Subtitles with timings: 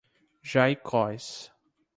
[0.51, 1.53] Jaicós